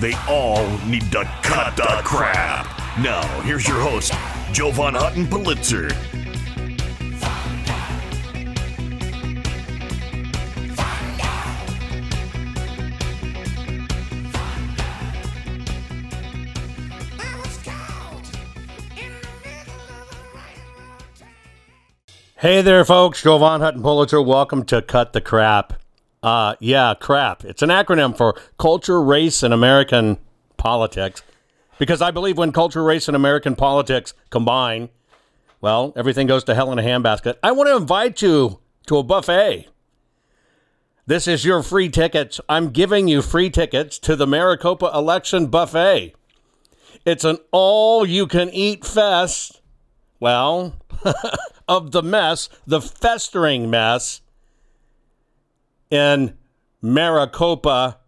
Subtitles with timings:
[0.00, 2.66] They all need to cut the crap.
[2.98, 4.12] Now, here's your host,
[4.52, 5.88] Jovan Hutton Pulitzer.
[22.36, 23.22] Hey there, folks.
[23.22, 24.20] Jovan Hutton Pulitzer.
[24.20, 25.72] Welcome to Cut the Crap.
[26.24, 27.44] Uh, yeah, crap.
[27.44, 30.16] It's an acronym for Culture, Race, and American
[30.56, 31.22] Politics.
[31.78, 34.88] Because I believe when culture, race, and American politics combine,
[35.60, 37.34] well, everything goes to hell in a handbasket.
[37.42, 39.68] I want to invite you to a buffet.
[41.06, 42.40] This is your free tickets.
[42.48, 46.14] I'm giving you free tickets to the Maricopa Election Buffet.
[47.04, 49.60] It's an all you can eat fest.
[50.20, 50.76] Well,
[51.68, 54.22] of the mess, the festering mess
[55.94, 56.36] in
[56.82, 57.98] Maricopa,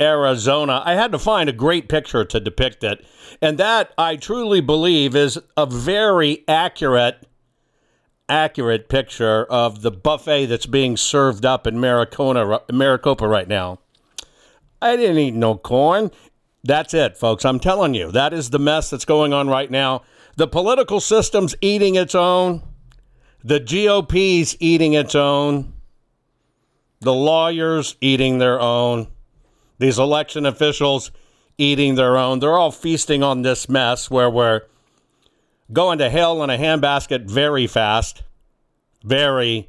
[0.00, 0.82] Arizona.
[0.84, 3.04] I had to find a great picture to depict it.
[3.40, 7.26] And that I truly believe is a very accurate
[8.28, 13.78] accurate picture of the buffet that's being served up in Maricopa, Maricopa right now.
[14.80, 16.10] I didn't eat no corn.
[16.64, 17.44] That's it, folks.
[17.44, 20.02] I'm telling you, that is the mess that's going on right now.
[20.36, 22.62] The political system's eating its own.
[23.44, 25.72] The GOP's eating its own.
[27.02, 29.08] The lawyers eating their own.
[29.78, 31.10] These election officials
[31.58, 32.38] eating their own.
[32.38, 34.62] They're all feasting on this mess where we're
[35.72, 38.22] going to hell in a handbasket very fast.
[39.02, 39.68] Very,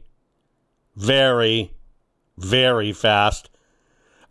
[0.96, 1.74] very,
[2.38, 3.50] very fast.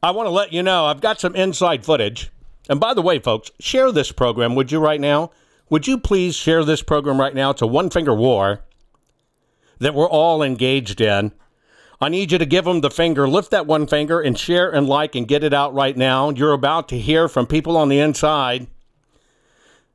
[0.01, 2.31] I want to let you know I've got some inside footage.
[2.69, 5.33] And by the way, folks, share this program, would you, right now?
[5.71, 7.51] Would you please share this program right now?
[7.51, 8.61] It's a one finger war
[9.81, 11.33] that we're all engaged in.
[12.03, 14.89] I need you to give them the finger, lift that one finger, and share and
[14.89, 16.31] like and get it out right now.
[16.31, 18.67] You're about to hear from people on the inside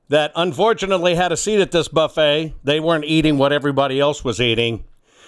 [0.07, 2.53] that unfortunately had a seat at this buffet.
[2.63, 4.85] They weren't eating what everybody else was eating,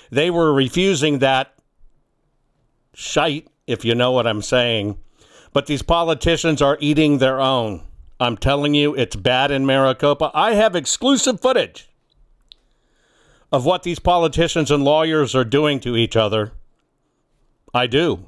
[0.09, 1.53] they were refusing that
[2.93, 4.97] shite, if you know what I'm saying.
[5.51, 7.83] But these politicians are eating their own.
[8.21, 10.31] I'm telling you, it's bad in Maricopa.
[10.33, 11.89] I have exclusive footage
[13.51, 16.53] of what these politicians and lawyers are doing to each other.
[17.73, 18.25] I do.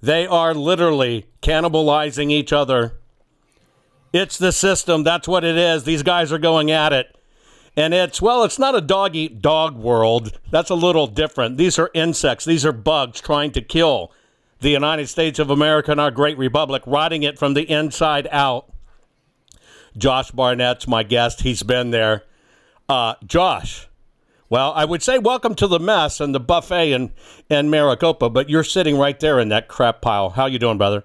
[0.00, 2.94] They are literally cannibalizing each other.
[4.12, 5.04] It's the system.
[5.04, 5.84] That's what it is.
[5.84, 7.16] These guys are going at it.
[7.76, 10.38] And it's, well, it's not a dog eat dog world.
[10.50, 11.56] That's a little different.
[11.56, 14.12] These are insects, these are bugs trying to kill
[14.60, 18.72] the United States of America and our great republic, rotting it from the inside out.
[19.96, 21.42] Josh Barnett's my guest.
[21.42, 22.24] He's been there.
[22.88, 23.88] Uh, Josh,
[24.52, 27.10] well, I would say welcome to the mess and the buffet in,
[27.48, 30.28] in Maricopa, but you're sitting right there in that crap pile.
[30.28, 31.04] How you doing, brother?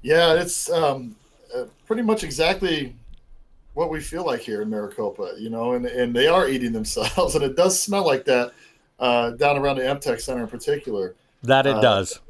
[0.00, 1.16] Yeah, it's um,
[1.52, 2.94] uh, pretty much exactly
[3.72, 7.34] what we feel like here in Maricopa, you know, and, and they are eating themselves,
[7.34, 8.52] and it does smell like that
[9.00, 11.16] uh, down around the MTech Center in particular.
[11.42, 12.20] That it Uh, does.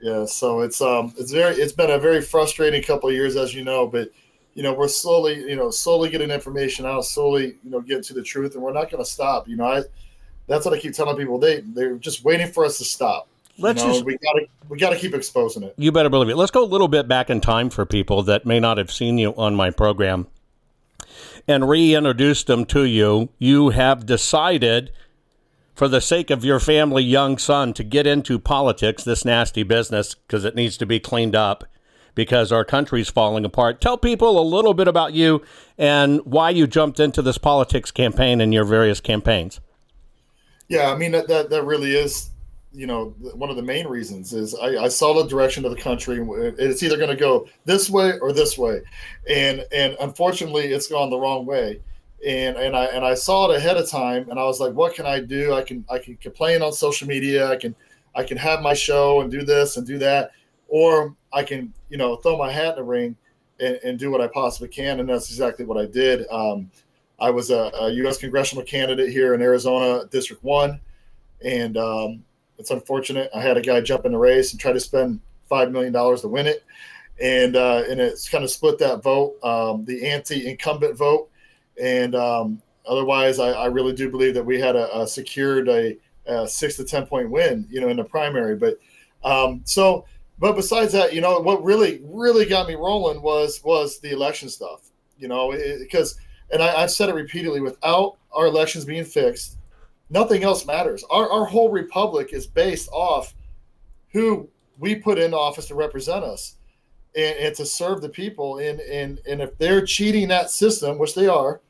[0.00, 3.54] Yeah, so it's um it's very it's been a very frustrating couple of years, as
[3.54, 4.10] you know, but
[4.58, 8.12] you know we're slowly you know slowly getting information out, slowly you know getting to
[8.12, 9.46] the truth, and we're not going to stop.
[9.46, 9.82] You know, I
[10.48, 11.38] that's what I keep telling people.
[11.38, 13.28] They they're just waiting for us to stop.
[13.56, 15.74] Let's know, just- we gotta we gotta keep exposing it.
[15.76, 16.36] You better believe it.
[16.36, 19.16] Let's go a little bit back in time for people that may not have seen
[19.16, 20.26] you on my program
[21.46, 23.28] and reintroduce them to you.
[23.38, 24.90] You have decided,
[25.76, 30.16] for the sake of your family, young son, to get into politics, this nasty business,
[30.16, 31.62] because it needs to be cleaned up
[32.18, 33.80] because our country's falling apart.
[33.80, 35.40] Tell people a little bit about you
[35.78, 39.60] and why you jumped into this politics campaign and your various campaigns.
[40.68, 42.30] Yeah, I mean that that, that really is,
[42.72, 45.80] you know, one of the main reasons is I, I saw the direction of the
[45.80, 46.18] country.
[46.58, 48.82] It's either going to go this way or this way,
[49.30, 51.80] and and unfortunately, it's gone the wrong way.
[52.26, 54.94] and and I and I saw it ahead of time, and I was like, what
[54.94, 55.54] can I do?
[55.54, 57.48] I can I can complain on social media.
[57.48, 57.74] I can
[58.14, 60.32] I can have my show and do this and do that,
[60.68, 63.16] or I can you know throw my hat in the ring
[63.60, 66.26] and, and do what I possibly can, and that's exactly what I did.
[66.30, 66.70] Um,
[67.20, 68.16] I was a, a, U.S.
[68.16, 70.80] congressional candidate here in Arizona, District One,
[71.44, 72.24] and um,
[72.58, 75.72] it's unfortunate I had a guy jump in the race and try to spend five
[75.72, 76.64] million dollars to win it,
[77.20, 81.28] and uh, and it's kind of split that vote, um, the anti-incumbent vote,
[81.80, 85.96] and um, otherwise, I, I, really do believe that we had a, a secured a,
[86.26, 88.56] a, six to ten point win, you know, in the primary.
[88.56, 88.78] But
[89.24, 90.06] um, so,
[90.38, 94.48] but besides that, you know, what really really got me rolling was was the election
[94.48, 96.18] stuff, you know, because
[96.50, 99.58] and I, I've said it repeatedly, without our elections being fixed,
[100.10, 101.04] nothing else matters.
[101.10, 103.34] Our our whole republic is based off
[104.12, 104.48] who
[104.78, 106.56] we put in office to represent us
[107.16, 108.58] and, and to serve the people.
[108.58, 111.60] And, and, and if they're cheating that system, which they are,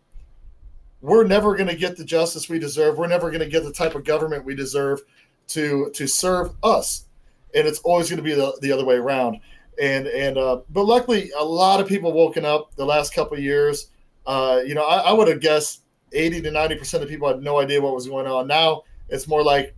[1.01, 2.99] we're never going to get the justice we deserve.
[2.99, 5.03] We're never going to get the type of government we deserve
[5.49, 7.05] to to serve us.
[7.55, 9.41] And it's always going to be the, the other way around.
[9.81, 13.91] And and uh, but luckily, a lot of people woken up the last couple years.
[14.27, 17.43] Uh, you know, I, I would have guessed 80 to 90 percent of people had
[17.43, 18.47] no idea what was going on.
[18.47, 19.75] Now it's more like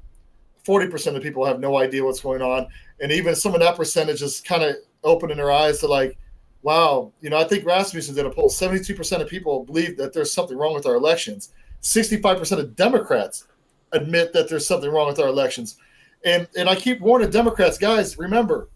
[0.64, 2.66] 40 percent of people have no idea what's going on,
[3.00, 6.18] and even some of that percentage is kind of opening their eyes to like,
[6.62, 8.48] wow, you know, I think Rasmussen did a poll.
[8.48, 11.52] 72% of people believe that there's something wrong with our elections.
[11.82, 13.46] 65% of Democrats
[13.92, 15.76] admit that there's something wrong with our elections.
[16.24, 18.68] And and I keep warning Democrats, guys, remember,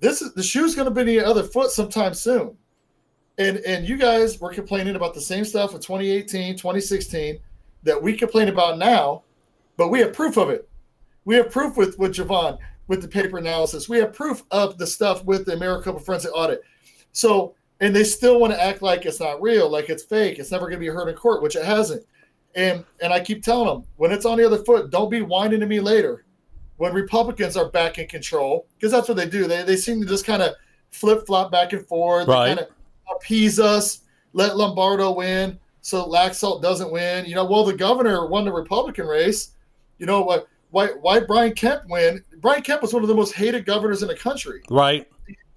[0.00, 2.56] this is the shoe's gonna be on the other foot sometime soon.
[3.38, 7.38] And and you guys were complaining about the same stuff in 2018, 2016
[7.82, 9.22] that we complain about now,
[9.76, 10.68] but we have proof of it.
[11.24, 12.58] We have proof with with Jovan
[12.88, 13.88] with the paper analysis.
[13.88, 16.62] We have proof of the stuff with the Maricopa forensic audit.
[17.12, 20.38] So, and they still want to act like it's not real, like it's fake.
[20.38, 22.04] It's never going to be heard in court, which it hasn't.
[22.54, 25.60] And and I keep telling them when it's on the other foot, don't be whining
[25.60, 26.25] to me later.
[26.78, 29.46] When Republicans are back in control, because that's what they do.
[29.46, 30.54] They they seem to just kind of
[30.90, 32.28] flip flop back and forth.
[32.28, 32.48] Right.
[32.48, 34.00] They kind of appease us,
[34.32, 37.24] let Lombardo win, so Laxalt doesn't win.
[37.26, 39.52] You know, well the governor won the Republican race.
[39.98, 40.48] You know what?
[40.70, 42.22] why why Brian Kemp win.
[42.40, 44.62] Brian Kemp was one of the most hated governors in the country.
[44.70, 45.08] Right.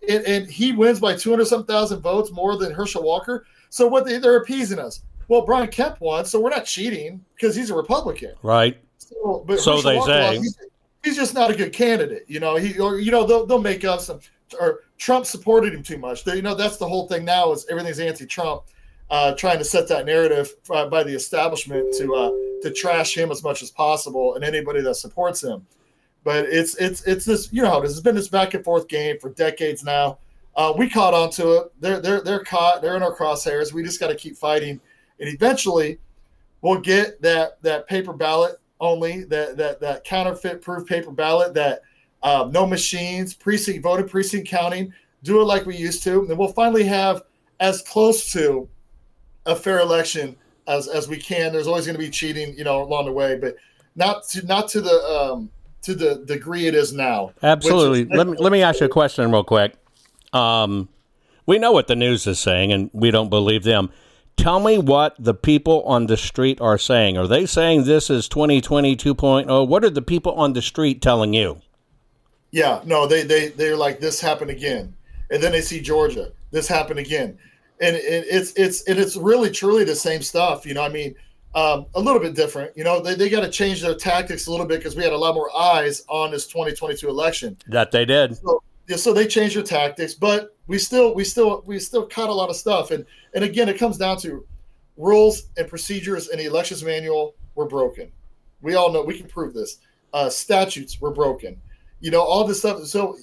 [0.07, 3.45] And, and he wins by 200 some thousand votes more than Herschel Walker.
[3.69, 5.03] So what they, they're appeasing us.
[5.27, 8.33] Well, Brian Kemp won, so we're not cheating because he's a Republican.
[8.41, 8.77] Right.
[8.97, 10.37] So, but so they Walker say.
[10.37, 10.57] he's,
[11.03, 12.25] he's, just not a good candidate.
[12.27, 14.19] You know, he or you know they'll, they'll make up some
[14.59, 16.23] or Trump supported him too much.
[16.23, 18.63] They, you know, that's the whole thing now is everything's anti-Trump,
[19.09, 22.31] uh, trying to set that narrative uh, by the establishment to uh,
[22.63, 25.65] to trash him as much as possible and anybody that supports him.
[26.23, 29.17] But it's it's it's this you know this has been this back and forth game
[29.19, 30.19] for decades now.
[30.55, 31.71] Uh, we caught on to it.
[31.79, 32.81] They're they're they're caught.
[32.81, 33.71] They're in our crosshairs.
[33.71, 34.81] We just got to keep fighting,
[35.19, 35.99] and eventually,
[36.61, 41.81] we'll get that that paper ballot only that that that counterfeit proof paper ballot that
[42.23, 44.93] um, no machines, precinct voted precinct counting.
[45.23, 47.23] Do it like we used to, and we'll finally have
[47.59, 48.69] as close to
[49.45, 50.35] a fair election
[50.67, 51.51] as as we can.
[51.51, 53.55] There's always going to be cheating, you know, along the way, but
[53.95, 55.49] not to not to the um,
[55.81, 57.31] to the degree it is now.
[57.43, 58.03] Absolutely.
[58.03, 59.75] Is, let me let me ask you a question real quick.
[60.33, 60.87] Um,
[61.45, 63.91] we know what the news is saying, and we don't believe them.
[64.39, 67.17] Tell me what the people on the street are saying.
[67.17, 69.67] Are they saying this is 2020 2.0?
[69.67, 71.61] What are the people on the street telling you?
[72.51, 74.95] Yeah, no, they they they're like this happened again,
[75.29, 76.31] and then they see Georgia.
[76.51, 77.37] This happened again
[77.81, 80.65] and it, it's it's and it's really truly the same stuff.
[80.65, 81.15] You know, I mean,
[81.55, 82.75] um, a little bit different.
[82.75, 85.13] You know, they, they got to change their tactics a little bit because we had
[85.13, 87.57] a lot more eyes on this 2022 election.
[87.67, 88.37] That they did.
[88.37, 92.29] So, yeah, so they changed their tactics, but we still we still we still caught
[92.29, 92.91] a lot of stuff.
[92.91, 94.45] And and again, it comes down to
[94.97, 98.11] rules and procedures in the elections manual were broken.
[98.61, 99.79] We all know we can prove this.
[100.13, 101.59] Uh, statutes were broken.
[102.01, 102.85] You know, all this stuff.
[102.85, 103.17] So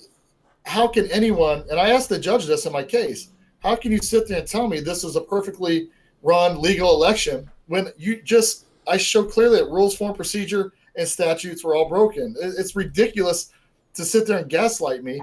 [0.64, 1.64] how can anyone?
[1.70, 4.48] And I asked the judge this in my case how can you sit there and
[4.48, 5.88] tell me this is a perfectly
[6.22, 11.62] run legal election when you just I show clearly that rules, form, procedure, and statutes
[11.62, 12.34] were all broken?
[12.40, 13.52] It's ridiculous
[13.94, 15.22] to sit there and gaslight me.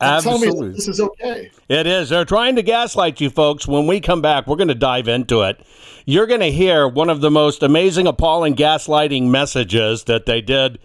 [0.00, 0.48] Absolutely.
[0.48, 1.50] Tell me this is okay.
[1.68, 2.08] It is.
[2.08, 3.66] They're trying to gaslight you, folks.
[3.66, 5.60] When we come back, we're going to dive into it.
[6.06, 10.78] You're going to hear one of the most amazing, appalling gaslighting messages that they did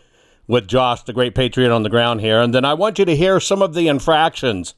[0.48, 2.42] with Josh, the great patriot on the ground here.
[2.42, 4.74] And then I want you to hear some of the infractions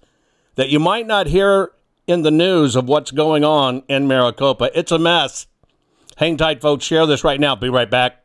[0.56, 1.72] that you might not hear
[2.06, 4.70] in the news of what's going on in Maricopa.
[4.78, 5.48] It's a mess.
[6.18, 6.86] Hang tight, folks.
[6.86, 7.56] Share this right now.
[7.56, 8.25] Be right back.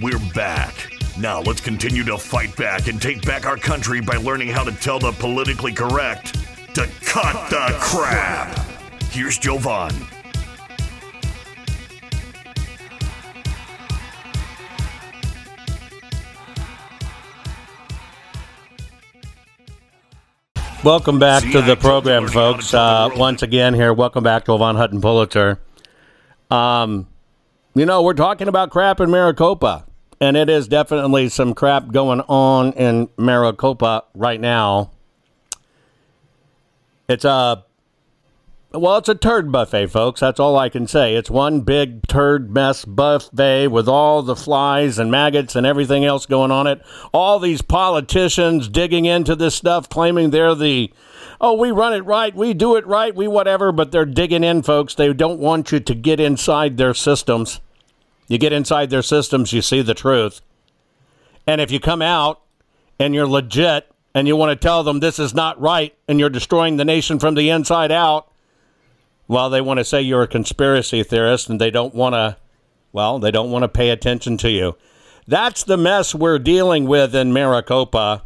[0.00, 0.92] We're back.
[1.18, 4.70] Now let's continue to fight back and take back our country by learning how to
[4.70, 6.34] tell the politically correct
[6.76, 8.54] to cut, cut the, the crap.
[8.54, 9.02] crap.
[9.10, 9.92] Here's Jovan.
[20.84, 22.72] Welcome back See, to the program, folks.
[22.72, 25.58] Uh, once again, here, welcome back Jovan Hutton Pulitzer.
[26.52, 27.08] Um,
[27.74, 29.87] you know, we're talking about crap in Maricopa,
[30.20, 34.90] and it is definitely some crap going on in Maricopa right now.
[37.08, 37.64] It's a
[38.70, 40.20] well, it's a turd buffet, folks.
[40.20, 41.14] That's all I can say.
[41.14, 46.26] It's one big turd mess buffet with all the flies and maggots and everything else
[46.26, 46.82] going on it.
[47.10, 50.92] All these politicians digging into this stuff, claiming they're the,
[51.40, 54.62] oh, we run it right, we do it right, we whatever, but they're digging in,
[54.62, 54.94] folks.
[54.94, 57.62] They don't want you to get inside their systems.
[58.28, 60.42] You get inside their systems, you see the truth.
[61.46, 62.42] And if you come out
[62.98, 66.28] and you're legit and you want to tell them this is not right and you're
[66.28, 68.30] destroying the nation from the inside out,
[69.26, 72.36] well, they want to say you're a conspiracy theorist and they don't want to,
[72.92, 74.76] well, they don't want to pay attention to you.
[75.26, 78.24] That's the mess we're dealing with in Maricopa.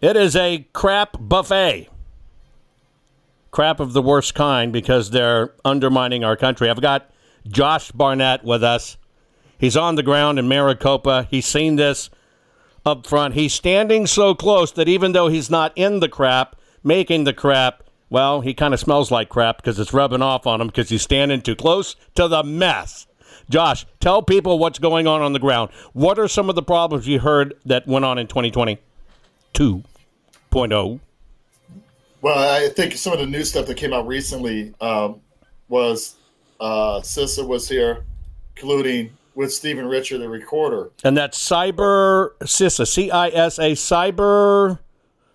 [0.00, 1.88] It is a crap buffet.
[3.50, 6.70] Crap of the worst kind because they're undermining our country.
[6.70, 7.10] I've got
[7.46, 8.96] Josh Barnett with us.
[9.58, 11.26] He's on the ground in Maricopa.
[11.30, 12.10] He's seen this
[12.86, 13.34] up front.
[13.34, 17.82] He's standing so close that even though he's not in the crap, making the crap,
[18.08, 21.02] well, he kind of smells like crap because it's rubbing off on him because he's
[21.02, 23.06] standing too close to the mess.
[23.50, 25.70] Josh, tell people what's going on on the ground.
[25.92, 28.78] What are some of the problems you heard that went on in 2020
[29.54, 31.00] 2.0?
[32.20, 35.20] Well, I think some of the new stuff that came out recently um,
[35.68, 36.16] was
[36.60, 38.04] uh, was here.
[38.56, 40.90] colluding with Stephen Richer, the recorder.
[41.04, 44.80] And that's Cyber CISA, C I S A, Cyber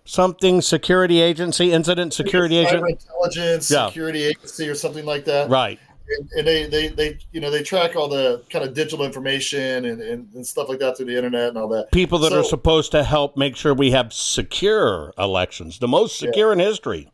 [0.04, 2.90] something security agency, incident security Cyber agent.
[2.90, 3.86] intelligence Yeah.
[3.86, 5.48] security agency or something like that.
[5.48, 5.80] Right.
[6.18, 9.86] And, and they, they, they, you know, they track all the kind of digital information
[9.86, 11.90] and, and, and stuff like that through the internet and all that.
[11.90, 16.52] People that are supposed to help make sure we have secure elections, the most secure
[16.52, 17.10] in history.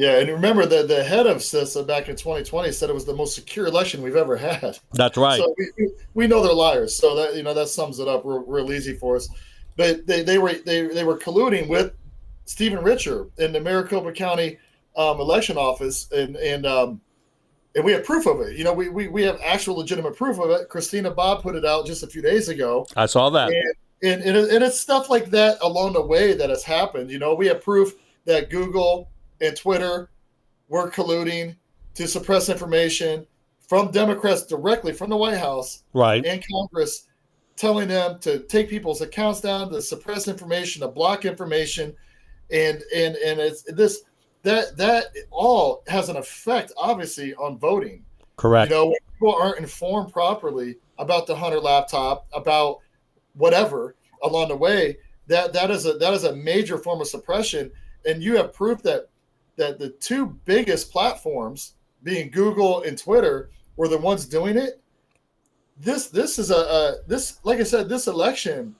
[0.00, 3.14] Yeah, and remember the the head of CISA back in 2020 said it was the
[3.14, 4.78] most secure election we've ever had.
[4.94, 5.38] That's right.
[5.38, 6.96] So we, we, know they're liars.
[6.96, 9.28] So that you know that sums it up real, real easy for us.
[9.76, 11.92] But they, they were they, they were colluding with
[12.46, 14.56] Stephen Richer in the Maricopa County
[14.96, 16.98] um, election office, and and um,
[17.74, 18.56] and we have proof of it.
[18.56, 20.70] You know, we, we we have actual legitimate proof of it.
[20.70, 23.50] Christina Bobb put it out just a few days ago, I saw that.
[23.50, 27.10] and and, and, it- and it's stuff like that along the way that has happened.
[27.10, 27.92] You know, we have proof
[28.24, 30.10] that Google and Twitter
[30.68, 31.56] were colluding
[31.94, 33.26] to suppress information
[33.68, 36.24] from Democrats directly from the White House Right.
[36.24, 37.06] and Congress,
[37.56, 41.94] telling them to take people's accounts down, to suppress information, to block information,
[42.50, 44.02] and and and it's this
[44.42, 48.04] that that all has an effect, obviously, on voting.
[48.36, 48.70] Correct.
[48.70, 52.78] You know, people aren't informed properly about the Hunter laptop, about
[53.34, 57.70] whatever along the way, that that is a that is a major form of suppression.
[58.06, 59.09] And you have proof that
[59.60, 64.82] that the two biggest platforms, being Google and Twitter, were the ones doing it.
[65.78, 68.74] This this is a, a this like I said, this election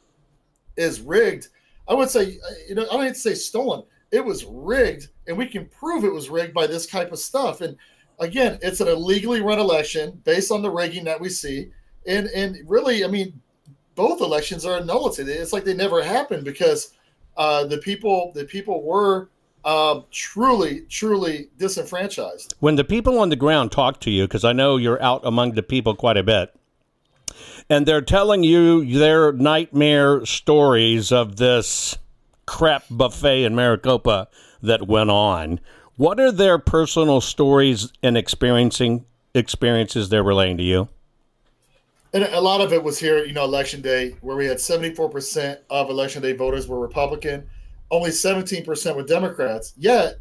[0.77, 1.49] is rigged.
[1.87, 3.85] I would say, you know, I don't need to say stolen.
[4.11, 7.61] It was rigged, and we can prove it was rigged by this type of stuff.
[7.61, 7.77] And
[8.19, 11.71] again, it's an illegally run election based on the rigging that we see.
[12.07, 13.41] And and really, I mean,
[13.95, 15.23] both elections are a nullity.
[15.23, 16.95] It's like they never happened because
[17.37, 19.29] uh, the people the people were
[19.65, 22.55] um, truly truly disenfranchised.
[22.61, 25.53] when the people on the ground talk to you, because I know you're out among
[25.53, 26.55] the people quite a bit,
[27.69, 31.97] and they're telling you their nightmare stories of this
[32.47, 34.29] crap buffet in Maricopa
[34.63, 35.61] that went on,
[35.97, 39.05] what are their personal stories and experiencing
[39.35, 40.89] experiences they're relaying to you?
[42.13, 45.59] And a lot of it was here, you know, election day, where we had 74%
[45.71, 47.49] of election day voters were Republican,
[47.91, 49.75] only 17% were Democrats.
[49.77, 50.19] Yet,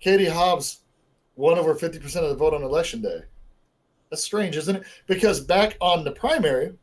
[0.00, 0.80] Katie Hobbs
[1.36, 3.20] won over 50% of the vote on election day.
[4.10, 4.84] That's strange, isn't it?
[5.06, 6.74] Because back on the primary,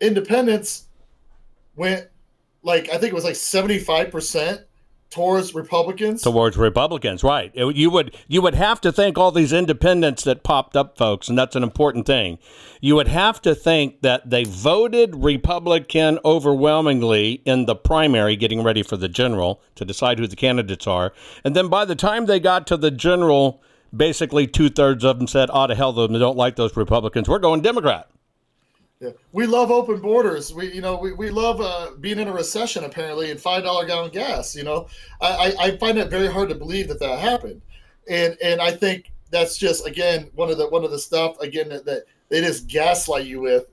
[0.00, 0.88] independents
[1.76, 2.08] went
[2.62, 4.64] like, I think it was like 75%
[5.10, 6.22] towards Republicans.
[6.22, 7.52] towards Republicans, right?
[7.54, 11.28] It- you would you would have to think all these independents that popped up, folks,
[11.28, 12.38] and that's an important thing.
[12.80, 18.82] You would have to think that they voted Republican overwhelmingly in the primary, getting ready
[18.82, 21.12] for the general to decide who the candidates are,
[21.44, 23.62] and then by the time they got to the general,
[23.96, 27.28] basically two thirds of them said, "Oh, to hell, them They don't like those Republicans.
[27.28, 28.08] We're going Democrat."
[29.04, 29.10] Yeah.
[29.32, 30.54] We love open borders.
[30.54, 33.84] We, you know, we, we love uh, being in a recession apparently and five dollar
[33.84, 34.56] gallon gas.
[34.56, 34.86] You know,
[35.20, 37.60] I, I find it very hard to believe that that happened,
[38.08, 41.68] and and I think that's just again one of the one of the stuff again
[41.68, 43.66] that, that they just gaslight you with,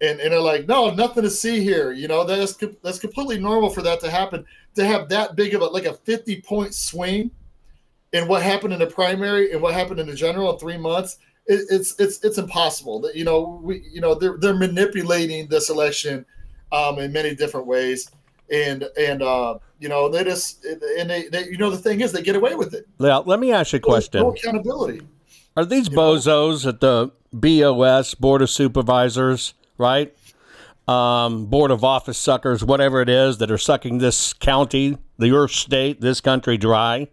[0.00, 1.92] and and they're like, no, nothing to see here.
[1.92, 4.46] You know, that's that's completely normal for that to happen.
[4.76, 7.30] To have that big of a like a fifty point swing,
[8.12, 11.18] in what happened in the primary and what happened in the general in three months
[11.48, 15.70] it, it's it's it's impossible that you know we you know they're they're manipulating this
[15.70, 16.24] election
[16.72, 18.10] um, in many different ways
[18.50, 22.12] and and uh, you know they just and they, they you know the thing is
[22.12, 24.20] they get away with it Now, let me ask you a question.
[24.22, 25.02] no accountability
[25.56, 30.14] Are these bozos at the BOS, Board of Supervisors, right?
[30.86, 35.48] Um, Board of Office suckers, whatever it is, that are sucking this county, the your
[35.48, 37.08] state, this country dry?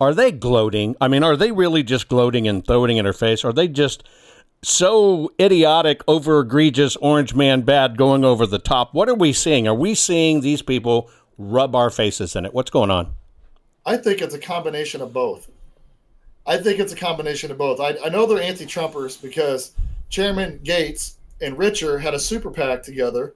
[0.00, 0.94] Are they gloating?
[1.00, 3.44] I mean, are they really just gloating and throwing in her face?
[3.44, 4.04] Are they just
[4.62, 8.94] so idiotic, over egregious, orange man bad, going over the top?
[8.94, 9.66] What are we seeing?
[9.66, 12.54] Are we seeing these people rub our faces in it?
[12.54, 13.14] What's going on?
[13.86, 15.48] I think it's a combination of both.
[16.46, 17.80] I think it's a combination of both.
[17.80, 19.72] I, I know they're anti-Trumpers because
[20.08, 23.34] Chairman Gates and Richer had a super PAC together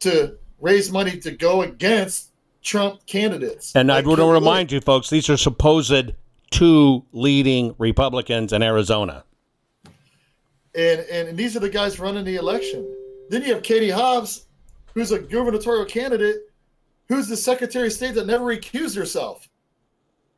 [0.00, 2.27] to raise money to go against
[2.68, 3.74] Trump candidates.
[3.74, 6.12] And I want to remind you, folks, these are supposed
[6.50, 9.24] two leading Republicans in Arizona.
[10.74, 12.86] and, and and these are the guys running the election.
[13.30, 14.46] Then you have Katie Hobbs,
[14.94, 16.36] who's a gubernatorial candidate,
[17.08, 19.47] who's the Secretary of State that never recused herself.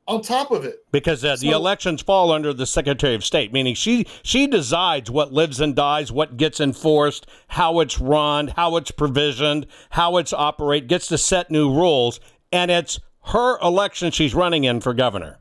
[0.09, 3.75] On top of it, Because uh, the elections fall under the Secretary of State, meaning
[3.75, 8.91] she she decides what lives and dies, what gets enforced, how it's run, how it's
[8.91, 12.19] provisioned, how it's operate, gets to set new rules,
[12.51, 15.39] and it's her election she's running in for governor.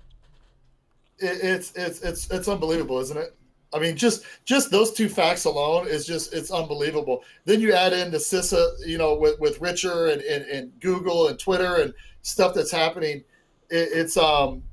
[1.18, 3.36] it it's it's it's it's unbelievable, isn't it?
[3.74, 7.24] I mean, just just those two facts alone is just it's unbelievable.
[7.46, 11.28] Then you add in the CISA, you know, with with Richer and, and, and Google
[11.28, 13.24] and Twitter and stuff that's happening.
[13.70, 14.64] It, it's um,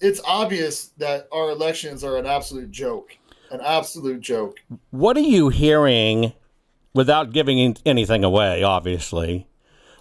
[0.00, 3.16] it's obvious that our elections are an absolute joke,
[3.50, 4.58] an absolute joke.
[4.90, 6.32] What are you hearing,
[6.94, 8.62] without giving anything away?
[8.62, 9.46] Obviously,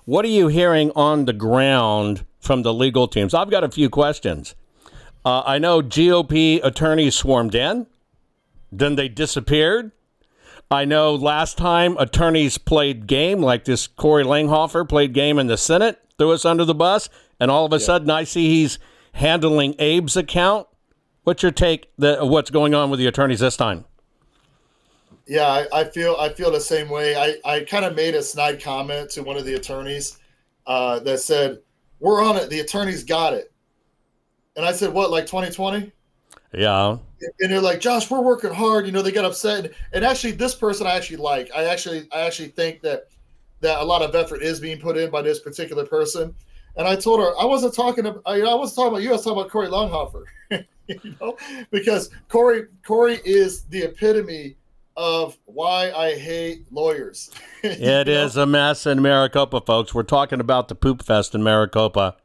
[0.05, 3.33] what are you hearing on the ground from the legal teams?
[3.33, 4.55] I've got a few questions.
[5.25, 7.87] Uh, I know GOP attorneys swarmed in.
[8.71, 9.91] Then they disappeared.
[10.71, 15.57] I know last time attorneys played game, like this Kory Langhofer played game in the
[15.57, 17.07] Senate, threw us under the bus,
[17.39, 17.85] and all of a yeah.
[17.85, 18.79] sudden I see he's
[19.13, 20.67] handling Abe's account.
[21.23, 23.85] What's your take the what's going on with the attorneys this time?
[25.25, 27.15] Yeah, I, I feel I feel the same way.
[27.15, 30.17] I, I kind of made a snide comment to one of the attorneys
[30.67, 31.59] uh, that said,
[31.99, 32.49] "We're on it.
[32.49, 33.53] The attorneys got it."
[34.57, 35.11] And I said, "What?
[35.11, 35.93] Like 2020?"
[36.53, 36.97] Yeah.
[37.39, 38.85] And they're like, Josh, we're working hard.
[38.85, 39.71] You know, they get upset.
[39.91, 41.49] And actually, this person I actually like.
[41.55, 43.07] I actually, I actually think that
[43.61, 46.35] that a lot of effort is being put in by this particular person.
[46.75, 49.09] And I told her I wasn't talking about, I, I wasn't talking about you.
[49.09, 50.23] I was talking about Kory Langhofer.
[50.87, 51.37] you know,
[51.71, 54.57] because Kory, Kory is the epitome
[54.95, 57.31] of why I hate lawyers.
[57.63, 58.13] it know?
[58.13, 59.93] is a mess in Maricopa, folks.
[59.93, 62.17] We're talking about the poop fest in Maricopa.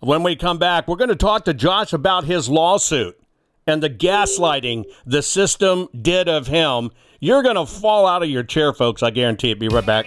[0.00, 3.20] When we come back, we're going to talk to Josh about his lawsuit
[3.66, 6.90] and the gaslighting the system did of him,
[7.20, 9.02] you're going to fall out of your chair, folks.
[9.02, 9.58] I guarantee it.
[9.58, 10.06] Be right back.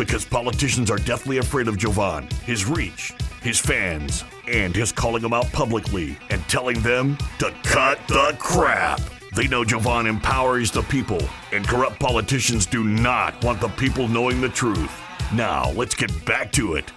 [0.00, 5.34] Because politicians are deathly afraid of Jovan, his reach, his fans, and his calling them
[5.34, 8.98] out publicly and telling them to cut the crap.
[9.36, 11.20] They know Jovan empowers the people,
[11.52, 14.90] and corrupt politicians do not want the people knowing the truth.
[15.34, 16.90] Now, let's get back to it.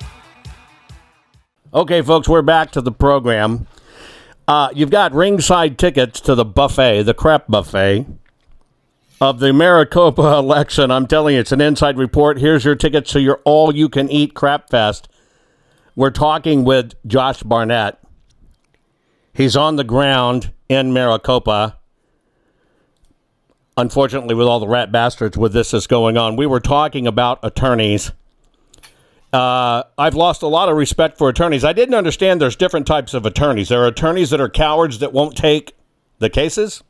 [1.73, 3.67] Okay, folks, we're back to the program.
[4.47, 8.05] Uh, you've got ringside tickets to the buffet, the crap buffet
[9.21, 10.91] of the Maricopa election.
[10.91, 12.39] I'm telling you, it's an inside report.
[12.39, 15.08] Here's your tickets to your all you can eat crap fest.
[15.95, 17.99] We're talking with Josh Barnett.
[19.34, 21.78] He's on the ground in Maricopa.
[23.76, 27.39] Unfortunately, with all the rat bastards with this is going on, we were talking about
[27.41, 28.12] attorneys.
[29.32, 31.63] Uh, I've lost a lot of respect for attorneys.
[31.63, 33.69] I didn't understand there's different types of attorneys.
[33.69, 35.76] There are attorneys that are cowards that won't take
[36.19, 36.84] the cases.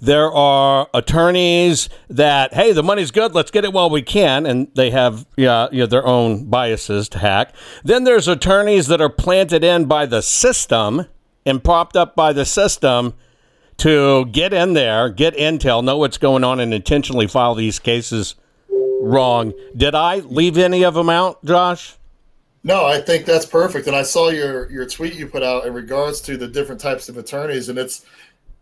[0.00, 4.68] There are attorneys that, hey, the money's good, let's get it while we can, and
[4.74, 7.54] they have yeah, you know, their own biases to hack.
[7.84, 11.06] Then there's attorneys that are planted in by the system
[11.44, 13.14] and propped up by the system
[13.78, 18.34] to get in there, get intel, know what's going on, and intentionally file these cases
[19.00, 19.52] wrong.
[19.76, 21.96] Did I leave any of them out, Josh?
[22.64, 23.86] No, I think that's perfect.
[23.86, 27.08] And I saw your your tweet you put out in regards to the different types
[27.08, 28.04] of attorneys, and it's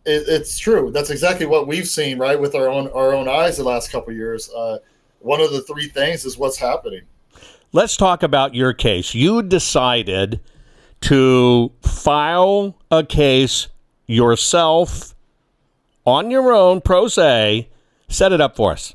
[0.07, 0.91] it, it's true.
[0.93, 4.13] That's exactly what we've seen, right, with our own our own eyes the last couple
[4.13, 4.49] years.
[4.51, 4.79] Uh,
[5.21, 7.03] one of the three things is what's happening.
[7.73, 9.15] Let's talk about your case.
[9.15, 10.41] You decided
[11.03, 13.69] to file a case
[14.07, 15.15] yourself
[16.07, 17.69] on your own, pro se.
[18.09, 18.95] Set it up for us.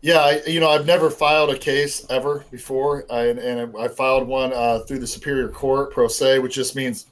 [0.00, 4.28] Yeah, I, you know, I've never filed a case ever before, I, and I filed
[4.28, 7.06] one uh, through the Superior Court pro se, which just means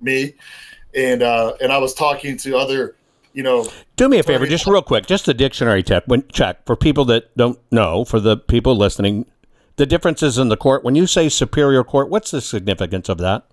[0.00, 0.34] me.
[0.94, 2.96] And uh, and I was talking to other,
[3.32, 3.66] you know.
[3.96, 6.04] Do me a favor, just real quick, just a dictionary check.
[6.06, 9.26] When check for people that don't know, for the people listening,
[9.76, 10.84] the differences in the court.
[10.84, 13.46] When you say Superior Court, what's the significance of that?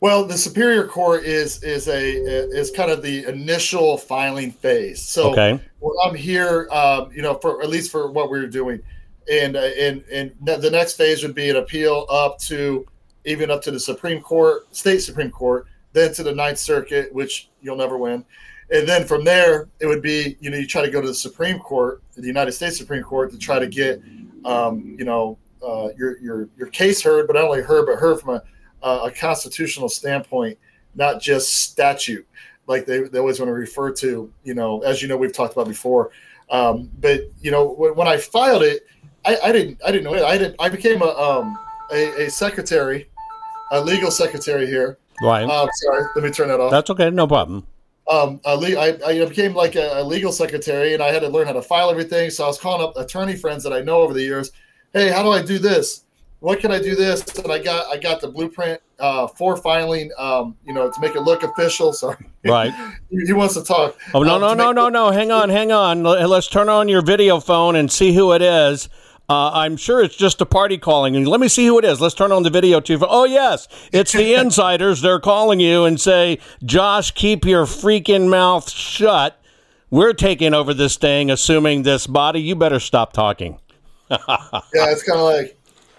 [0.00, 5.00] Well, the Superior Court is is a is kind of the initial filing phase.
[5.00, 5.60] So okay.
[6.04, 8.82] I'm here, um, you know, for at least for what we are doing,
[9.30, 12.86] and and and the next phase would be an appeal up to
[13.24, 17.48] even up to the Supreme Court, state Supreme Court, then to the Ninth Circuit, which
[17.62, 18.24] you'll never win,
[18.70, 21.14] and then from there it would be you know you try to go to the
[21.14, 24.00] Supreme Court, the United States Supreme Court, to try to get
[24.44, 28.20] um, you know uh, your your your case heard, but not only heard but heard
[28.20, 28.42] from a
[28.82, 30.56] a constitutional standpoint,
[30.94, 32.24] not just statute,
[32.66, 34.32] like they, they always want to refer to.
[34.44, 36.10] You know, as you know, we've talked about before.
[36.50, 38.86] Um, but you know, when, when I filed it,
[39.24, 40.22] I, I, didn't I didn't know it.
[40.22, 40.56] I didn't.
[40.60, 41.58] I became a um,
[41.92, 43.08] a, a secretary,
[43.72, 44.98] a legal secretary here.
[45.22, 45.48] Right.
[45.48, 46.70] Um, sorry, let me turn that off.
[46.70, 47.10] That's okay.
[47.10, 47.66] No problem.
[48.08, 51.54] Um, I, I became like a, a, legal secretary, and I had to learn how
[51.54, 52.30] to file everything.
[52.30, 54.52] So I was calling up attorney friends that I know over the years.
[54.92, 56.04] Hey, how do I do this?
[56.40, 57.24] what can I do this?
[57.38, 61.14] And I got I got the blueprint uh, for filing, um, you know, to make
[61.14, 61.92] it look official.
[61.92, 62.72] Sorry, right.
[63.10, 63.98] he, he, wants to talk.
[64.14, 65.10] Oh no um, no no no no!
[65.10, 66.02] Hang on hang on.
[66.02, 68.88] Let's turn on your video phone and see who it is.
[69.28, 71.16] Uh, I'm sure it's just a party calling.
[71.16, 72.00] And let me see who it is.
[72.00, 72.98] Let's turn on the video too.
[73.02, 75.00] Oh yes, it's the insiders.
[75.00, 79.40] They're calling you and say, Josh, keep your freaking mouth shut.
[79.90, 82.40] We're taking over this thing, assuming this body.
[82.40, 83.60] You better stop talking.
[84.10, 84.16] yeah,
[84.74, 85.56] it's kind of like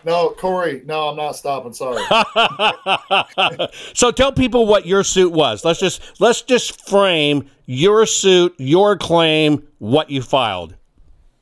[0.07, 0.83] no, Kory.
[0.85, 1.73] No, I'm not stopping.
[1.73, 2.01] Sorry.
[3.93, 5.65] so tell people what your suit was.
[5.65, 10.75] Let's just let's just frame your suit, your claim, what you filed.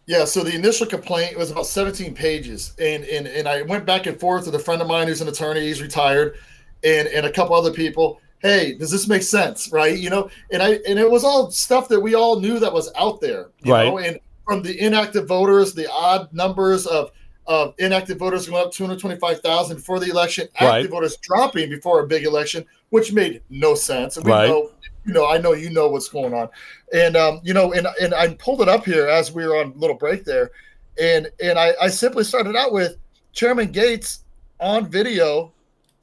[0.07, 4.05] Yeah, so the initial complaint was about 17 pages, and and and I went back
[4.05, 5.61] and forth with a friend of mine who's an attorney.
[5.61, 6.37] He's retired,
[6.83, 8.21] and and a couple other people.
[8.39, 9.71] Hey, does this make sense?
[9.71, 9.97] Right?
[9.97, 12.91] You know, and I and it was all stuff that we all knew that was
[12.95, 13.49] out there.
[13.63, 13.85] You Right.
[13.87, 13.97] Know?
[13.97, 17.11] And from the inactive voters, the odd numbers of
[17.47, 20.89] of inactive voters going up 225,000 for the election, active Right.
[20.89, 24.17] voters dropping before a big election, which made no sense.
[24.17, 24.49] And we Right.
[24.49, 24.71] know,
[25.05, 26.49] you know, I know you know what's going on.
[26.93, 29.71] And um, you know, and and I pulled it up here as we were on
[29.71, 30.51] a little break there,
[30.99, 32.97] and and I, I simply started out with
[33.31, 34.23] Chairman Gates
[34.59, 35.53] on video,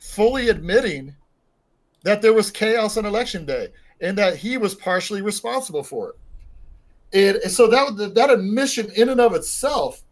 [0.00, 1.14] fully admitting
[2.04, 3.68] that there was chaos on election day
[4.00, 6.16] and that he was partially responsible for it.
[7.44, 10.02] And so that that admission in and of itself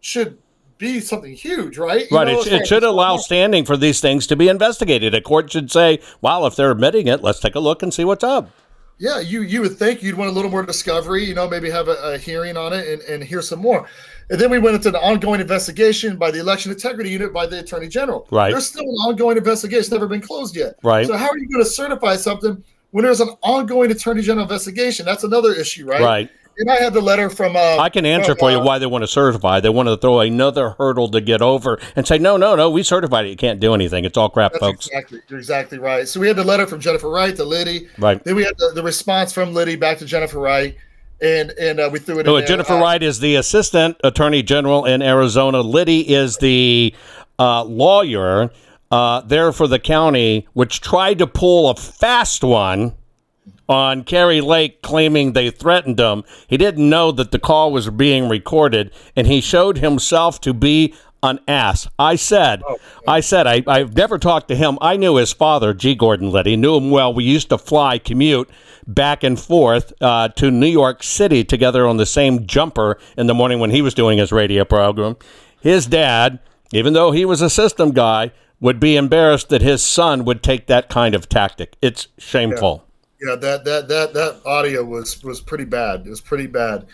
[0.00, 0.38] should
[0.78, 2.10] be something huge, right?
[2.10, 2.26] You Right.
[2.28, 5.14] know, It, it like- should allow standing for these things to be investigated.
[5.14, 8.04] A court should say, well, if they're admitting it, let's take a look and see
[8.04, 8.50] what's up.
[8.96, 11.88] Yeah, you you would think you'd want a little more discovery, you know, maybe have
[11.88, 13.88] a, a hearing on it and, and hear some more.
[14.30, 17.58] And then we went into the ongoing investigation by the Election Integrity Unit by the
[17.58, 18.26] Attorney General.
[18.30, 18.52] Right.
[18.52, 20.76] There's still an ongoing investigation, never been closed yet.
[20.84, 21.06] Right.
[21.08, 25.04] So how are you going to certify something when there's an ongoing Attorney General investigation?
[25.04, 26.00] That's another issue, right?
[26.00, 26.30] Right.
[26.58, 27.56] And I had the letter from.
[27.56, 29.60] Uh, I can answer for you uh, why they want to certify.
[29.60, 32.82] They want to throw another hurdle to get over and say, no, no, no, we
[32.82, 33.30] certified it.
[33.30, 34.04] You can't do anything.
[34.04, 34.86] It's all crap, That's folks.
[34.86, 36.06] exactly you're exactly right.
[36.06, 37.88] So we had the letter from Jennifer Wright to Liddy.
[37.98, 38.22] Right.
[38.22, 40.76] Then we had the, the response from Liddy back to Jennifer Wright,
[41.20, 42.28] and and uh, we threw it.
[42.28, 42.48] Oh, in there.
[42.48, 45.60] Jennifer Uh, Wright is the assistant attorney general in Arizona.
[45.60, 46.94] Liddy is the
[47.38, 48.50] uh, lawyer
[48.90, 52.92] uh, there for the county, which tried to pull a fast one
[53.68, 56.24] on Kari Lake, claiming they threatened him.
[56.46, 60.94] He didn't know that the call was being recorded, and he showed himself to be
[61.22, 61.88] an ass.
[61.98, 62.62] I said,
[63.08, 64.76] I said, I, I've never talked to him.
[64.82, 65.94] I knew his father, G.
[65.94, 67.14] Gordon Liddy, knew him well.
[67.14, 68.50] We used to fly, commute
[68.86, 73.34] back and forth uh, to New York City together on the same jumper in the
[73.34, 75.16] morning when he was doing his radio program.
[75.62, 76.40] His dad,
[76.72, 80.66] even though he was a system guy, would be embarrassed that his son would take
[80.66, 81.76] that kind of tactic.
[81.80, 82.83] It's shameful.
[82.83, 82.83] Yeah,
[83.24, 86.06] that that that that audio was was pretty bad.
[86.06, 86.86] It was pretty bad.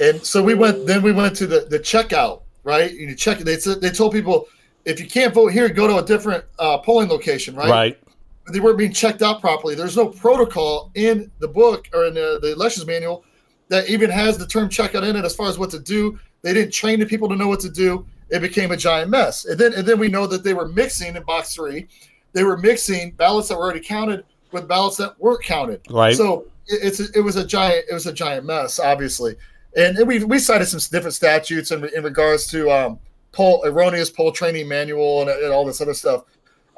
[0.00, 0.86] And so we went.
[0.86, 2.42] Then we went to the the checkout.
[2.64, 3.38] Right, you check.
[3.38, 4.48] They said they told people
[4.86, 7.54] if you can't vote here, go to a different uh, polling location.
[7.54, 7.68] Right.
[7.68, 8.00] Right.
[8.44, 9.74] But they weren't being checked out properly.
[9.74, 13.24] There's no protocol in the book or in the, the elections manual
[13.68, 16.18] that even has the term checkout in it as far as what to do.
[16.42, 18.06] They didn't train the people to know what to do.
[18.30, 19.46] It became a giant mess.
[19.46, 21.88] And then and then we know that they were mixing in box three.
[22.32, 25.80] They were mixing ballots that were already counted with ballots that weren't counted.
[25.90, 26.16] Right.
[26.16, 29.36] So it, it's it was a giant it was a giant mess, obviously.
[29.76, 32.98] And we we cited some different statutes in, in regards to um,
[33.32, 36.24] poll erroneous poll training manual and, and all this other stuff.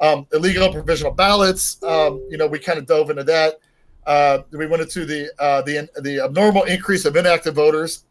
[0.01, 1.81] Um, illegal provisional ballots.
[1.83, 3.59] Um, you know, we kind of dove into that.
[4.05, 8.05] Uh, we went into the uh, the the abnormal increase of inactive voters,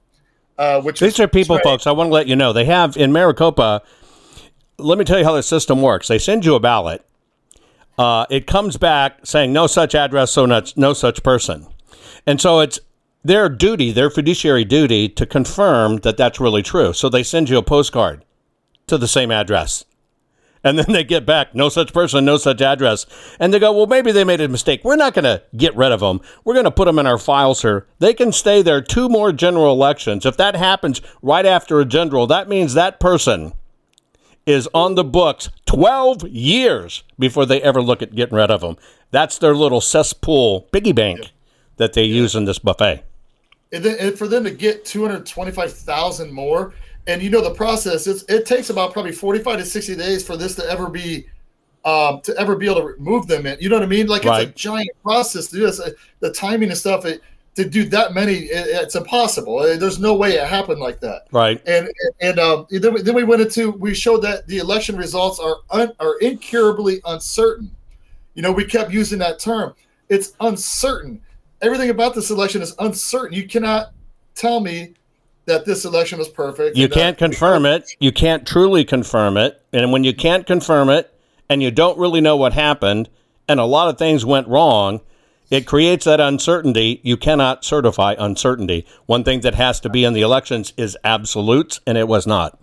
[0.59, 1.65] uh, which These was are people, strange.
[1.65, 1.87] folks.
[1.87, 3.83] I want to let you know they have in Maricopa.
[4.79, 6.09] Let me tell you how the system works.
[6.09, 7.05] They send you a ballot.
[7.99, 11.67] Uh, it comes back saying no such address, so no such person,
[12.27, 12.79] and so it's
[13.25, 16.93] their duty, their fiduciary duty, to confirm that that's really true.
[16.93, 18.25] So they send you a postcard
[18.87, 19.85] to the same address.
[20.65, 23.07] And then they get back, no such person, no such address.
[23.39, 24.83] And they go, well, maybe they made a mistake.
[24.83, 26.21] We're not going to get rid of them.
[26.45, 27.87] We're going to put them in our files here.
[28.01, 30.27] They can stay there two more general elections.
[30.27, 33.53] If that happens right after a general, that means that person
[34.49, 38.77] is on the books 12 years before they ever look at getting rid of them.
[39.11, 41.33] That's their little cesspool piggy bank
[41.77, 43.05] that they use in this buffet.
[43.73, 46.73] and then and for them to get 225,000 more
[47.07, 50.39] and you know the process it's, it takes about probably 45 to 60 days for
[50.39, 51.27] this to ever be
[51.85, 53.57] um, to ever be able to remove them in.
[53.61, 54.09] You know what i mean?
[54.09, 55.81] Like it's a giant process to do this.
[55.81, 57.23] Uh, the timing and stuff it,
[57.59, 59.59] to do that many it, it's impossible.
[59.59, 61.27] Uh, there's no way it happened like that.
[61.33, 61.61] Right.
[61.67, 61.91] and
[62.21, 65.57] and um, then, we, then we went into we showed that the election results are
[65.71, 67.71] un, are incurably uncertain.
[68.35, 69.75] You know we kept using that term.
[70.09, 71.21] It's uncertain.
[71.61, 73.37] Everything about this election is uncertain.
[73.37, 73.93] You cannot
[74.37, 74.95] tell me
[75.47, 76.77] that this election was perfect.
[76.77, 77.91] You can't confirm it.
[77.99, 79.61] You can't truly confirm it.
[79.73, 81.13] And when you can't confirm it
[81.49, 83.09] and you don't really know what happened
[83.49, 85.01] and a lot of things went wrong,
[85.51, 87.01] it creates that uncertainty.
[87.03, 88.87] You cannot certify uncertainty.
[89.07, 92.59] One thing that has to be in the elections is absolutes, and it was not.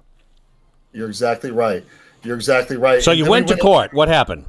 [0.93, 1.83] you're exactly right
[2.25, 3.93] you're exactly right So And you then we went to court.
[3.93, 4.45] What happened?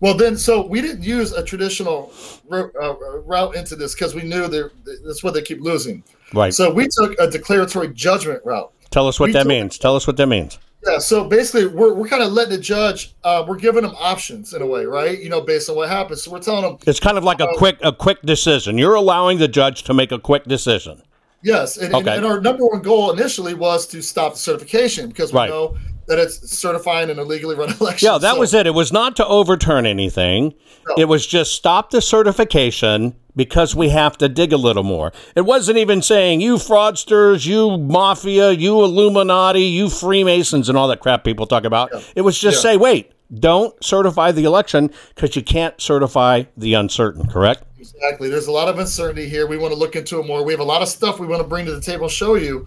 [0.00, 2.12] Well, then, so we didn't use a traditional
[2.52, 4.70] uh, route into this because we knew that
[5.04, 6.04] that's what they keep losing.
[6.32, 6.54] Right.
[6.54, 8.72] So we took a declaratory judgment route.
[8.90, 9.76] Tell us what we that took- means.
[9.76, 10.58] Tell us what that means.
[10.86, 10.98] Yeah.
[10.98, 14.62] So basically, we're, we're kind of letting the judge, uh, we're giving them options in
[14.62, 15.18] a way, right?
[15.20, 16.22] You know, based on what happens.
[16.22, 18.78] So we're telling them, It's kind of like a quick a quick decision.
[18.78, 21.02] You're allowing the judge to make a quick decision.
[21.42, 22.00] Yes, and, Okay.
[22.16, 25.50] and, and our number one goal initially was to stop the certification because we Right.
[25.50, 25.76] know
[26.06, 28.06] that it's certifying an illegally run election.
[28.10, 28.66] Yeah, that So- was it.
[28.66, 30.54] It was not to overturn anything.
[30.88, 30.94] No.
[30.96, 35.12] It was just stop the certification because we have to dig a little more.
[35.36, 40.98] It wasn't even saying you fraudsters, you mafia, you Illuminati, you Freemasons, and all that
[40.98, 41.92] crap people talk about.
[42.16, 42.72] It was just Yeah.
[42.72, 47.28] say, wait, don't certify the election because you can't certify the uncertain.
[47.28, 47.62] Correct?
[47.78, 48.28] Exactly.
[48.28, 49.46] There's a lot of uncertainty here.
[49.46, 50.44] We want to look into it more.
[50.44, 52.66] We have a lot of stuff we want to bring to the table show you.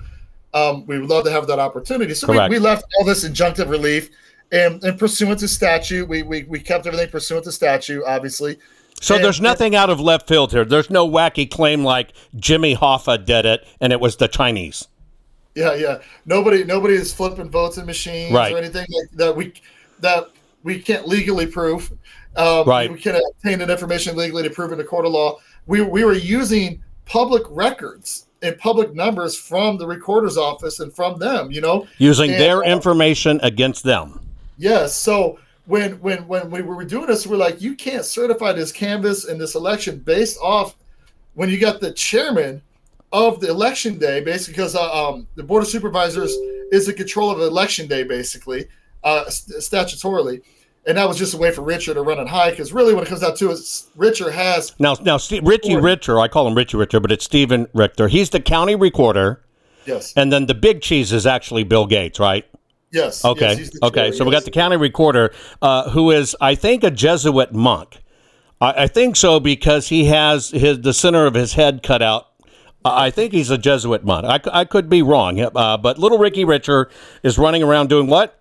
[0.53, 2.13] Um, we would love to have that opportunity.
[2.13, 4.09] So we, we left all this injunctive relief
[4.53, 6.07] and, and pursuant to statute.
[6.07, 8.57] We, we, we kept everything pursuant to statute, obviously.
[9.01, 10.63] So And- there's nothing out of left field here.
[10.63, 14.87] There's no wacky claim like Jimmy Hoffa did it and it was the Chinese.
[15.55, 15.97] Yeah, yeah.
[16.25, 18.53] Nobody nobody is flipping votes in machines Right.
[18.53, 18.85] or anything
[19.15, 19.53] that we
[19.99, 20.29] that
[20.63, 21.91] we can't legally prove.
[22.37, 22.89] Um, Right.
[22.89, 25.37] We can't obtain that information legally to prove in a court of law.
[25.65, 31.17] We we were using public records and public numbers from the recorder's office and from
[31.19, 31.51] them.
[31.51, 31.87] You know.
[31.97, 34.19] Using And, their information against them.
[34.57, 34.95] Yes.
[34.95, 39.25] So when when when we were doing this, we're like, you can't certify this canvas
[39.25, 40.75] and this election based off
[41.33, 42.61] when you got the chairman
[43.13, 46.31] of the election day, basically because uh, um, the board of supervisors
[46.71, 48.67] is in control of election day, basically
[49.03, 50.41] uh, st- statutorily.
[50.87, 53.03] And that was just a way for Richard to run it high because really, when
[53.03, 53.59] it comes down to it,
[53.95, 57.67] Richard has Now, now, Steve, Richie Richer, I call him Richie Richer, but it's Stephen
[57.73, 58.07] Richer.
[58.07, 59.43] He's the county recorder,
[59.85, 62.47] yes, and then the big cheese is actually Bill Gates, right?
[62.91, 64.09] Yes, Okay, yes, okay.
[64.09, 64.41] chair, So we yes.
[64.41, 68.01] got the county recorder, uh, who is, I think, a Jesuit monk.
[68.59, 72.27] I, I think so because he has his the center of his head cut out.
[72.83, 74.25] I I think he's a Jesuit monk.
[74.25, 76.89] I, I could be wrong, uh, but little Ricky Richer
[77.23, 78.37] is running around doing what?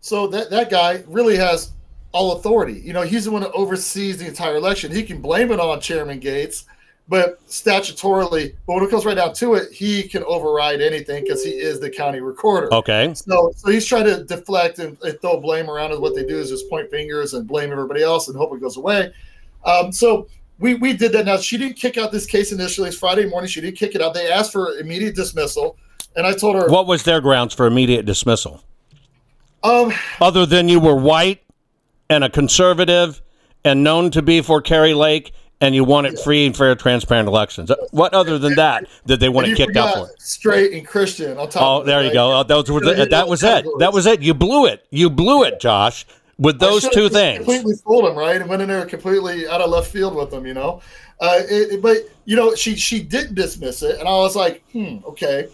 [0.00, 1.72] So that that guy really has
[2.12, 2.80] all authority.
[2.84, 4.92] You know, he's the one that oversees the entire election.
[4.92, 6.64] He can blame it on Chairman Gates,
[7.08, 11.44] but statutorily, but when it comes right down to it, he can override anything because
[11.44, 12.72] he is the county recorder.
[12.72, 15.92] Okay, So, so he's trying to deflect and, and throw blame around.
[15.92, 18.60] And what they do is just point fingers and blame everybody else and hope it
[18.60, 19.12] goes away.
[19.64, 20.28] Um, so
[20.58, 21.26] we we did that.
[21.26, 22.88] Now she didn't kick out this case initially.
[22.88, 23.48] It's Friday morning.
[23.48, 24.14] She didn't kick it out.
[24.14, 25.76] They asked for immediate dismissal,
[26.16, 28.62] and I told her, what was their grounds for immediate dismissal?
[29.62, 31.42] um, other than you were white
[32.10, 33.20] and a conservative
[33.64, 35.32] and known to be for Kari Lake
[35.64, 37.70] and you want wanted free and fair, transparent elections.
[37.90, 40.10] What other than that did they want you kicked out for?
[40.18, 41.62] straight and Christian on top.
[41.62, 42.38] Oh, there you go.
[42.38, 43.66] Oh, those were the, that was it.
[43.78, 44.22] That was it.
[44.22, 44.86] You blew it.
[44.90, 46.06] You blew it, Josh,
[46.38, 47.38] with those two things.
[47.38, 48.40] Completely fooled him, right?
[48.40, 50.80] And went in there completely out of left field with them, you know.
[51.20, 54.62] Uh, it, it- but you know, she she didn't dismiss it, and I was like,
[54.72, 55.48] hmm, okay.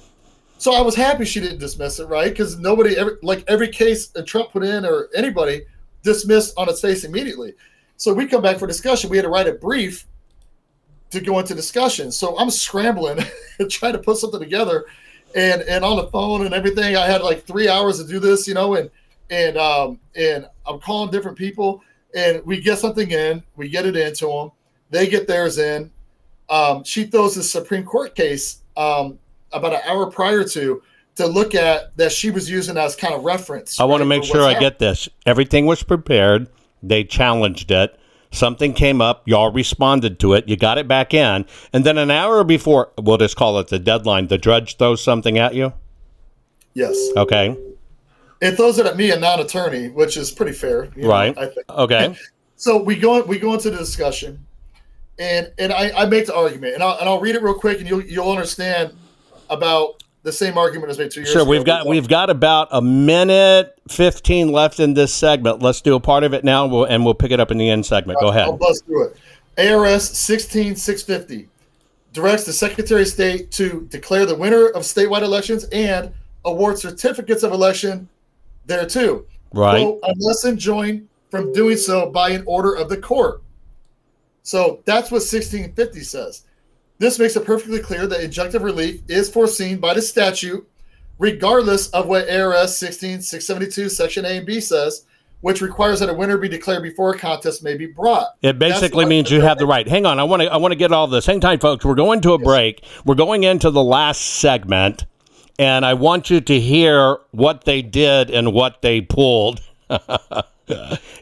[0.59, 2.29] So I was happy she didn't dismiss it, right?
[2.31, 5.63] Because nobody ever like every case that Trump put in or anybody
[6.03, 7.55] dismissed on its face immediately.
[8.01, 9.11] So we come back for discussion.
[9.11, 10.07] We had to write a brief
[11.11, 12.11] to go into discussion.
[12.11, 13.19] So I'm scrambling
[13.59, 14.87] and trying to put something together,
[15.35, 16.97] and and on the phone and everything.
[16.97, 18.91] I had like three hours to do this, you know, and
[19.29, 21.83] and um and I'm calling different people,
[22.17, 24.51] and we get something in, we get it into them,
[24.89, 25.91] they get theirs in.
[26.49, 29.19] Um, she throws the Supreme Court case um,
[29.53, 30.83] about an hour prior to
[31.17, 33.79] to look at that she was using as kind of reference.
[33.79, 35.07] I want to make sure I get this.
[35.27, 36.49] Everything was prepared.
[36.83, 37.99] They challenged it.
[38.33, 39.26] Something came up.
[39.26, 40.49] Y'all responded to it.
[40.49, 41.45] You got it back in.
[41.72, 45.37] And then an hour before, we'll just call it the deadline, the judge throws something
[45.39, 45.72] at you.
[46.74, 47.57] Yes, Okay.
[48.41, 51.37] it throws it at me, a non-attorney, which is pretty fair, you know, Right.
[51.37, 51.68] I think.
[51.68, 52.16] Okay.
[52.57, 54.47] so we go we go into the discussion
[55.18, 57.81] and and I, I make the argument and I'll, and I'll read it real quick
[57.81, 58.93] and you'll you'll understand
[59.51, 61.51] about the same argument as made two years Sure, ago.
[61.51, 65.62] we've got we've got about a minute fifteen left in this segment.
[65.62, 67.59] Let's do a part of it now, and we'll, and we'll pick it up in
[67.59, 68.21] the end segment.
[68.21, 68.45] Go ahead.
[68.45, 69.16] I'll buzz through it.
[69.59, 71.49] ARS 16650
[72.12, 76.12] directs the Secretary of State to declare the winner of statewide elections and
[76.45, 78.09] award certificates of election
[78.66, 79.27] there too.
[79.53, 79.83] Right.
[79.83, 83.43] Quote, unless enjoined from doing so by an order of the court.
[84.43, 86.45] So that's what 1650 says.
[87.01, 90.69] This makes it perfectly clear that injunctive relief is foreseen by the statute,
[91.19, 95.07] regardless of what ARS 16672, Section A and B says,
[95.41, 98.37] which requires that a winner be declared before a contest may be brought.
[98.43, 99.89] It basically means you have the right.
[99.89, 101.25] Hang on, I want to I want to get all this.
[101.25, 101.87] Hang tight, folks.
[101.87, 102.85] We're going to a break.
[103.07, 105.07] We're going into the last segment,
[105.59, 109.63] and I want you to hear what they did and what they pulled.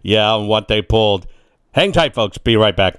[0.03, 1.29] yeah, and what they pulled.
[1.70, 2.37] Hang tight, folks.
[2.37, 2.99] Be right back.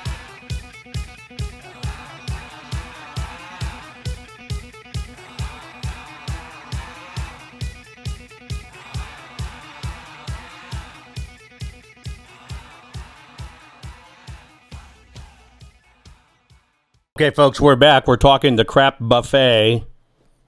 [17.21, 18.07] Okay, folks, we're back.
[18.07, 19.85] We're talking the crap buffet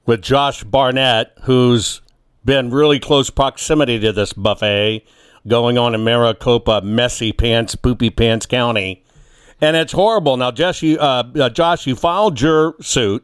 [0.07, 2.01] with Josh Barnett, who's
[2.43, 5.05] been really close proximity to this buffet
[5.47, 9.03] going on in Maricopa, messy pants, poopy pants county.
[9.61, 10.36] And it's horrible.
[10.36, 13.24] Now, Jess, you, uh, uh, Josh, you filed your suit.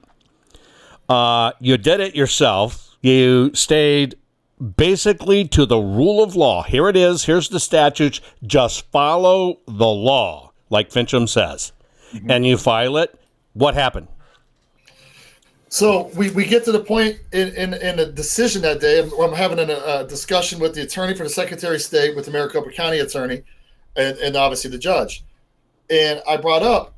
[1.10, 2.98] Uh, you did it yourself.
[3.02, 4.14] You stayed
[4.78, 6.62] basically to the rule of law.
[6.62, 7.26] Here it is.
[7.26, 8.22] Here's the statutes.
[8.44, 11.72] Just follow the law, like Finchem says.
[12.14, 12.30] Mm-hmm.
[12.30, 13.19] And you file it.
[13.60, 14.08] What happened?
[15.68, 19.02] So we, we get to the point in, in, in a decision that day.
[19.02, 22.16] I'm, I'm having a, a, uh, discussion with the attorney for the Secretary of State,
[22.16, 23.44] with the Maricopa County attorney,
[23.98, 25.26] and, and obviously the judge.
[25.90, 26.96] And I brought up,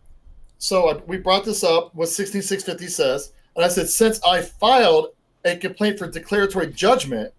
[0.59, 3.33] so I, we brought this up, what 16650 says.
[3.55, 5.07] And I said, since I filed
[5.43, 7.33] a complaint for declaratory judgment,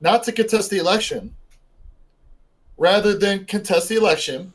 [0.00, 1.34] not to contest the election,
[2.78, 4.52] rather than contest the election,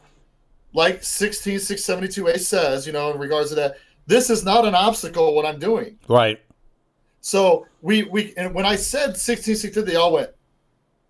[0.71, 3.77] like 16672A says, you know, in regards to that,
[4.07, 5.97] this is not an obstacle what I'm doing.
[6.07, 6.41] Right.
[7.21, 10.29] So we we and when I said 1660, they all went,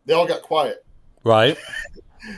[0.05, 0.85] they all got quiet.
[1.23, 1.57] Right.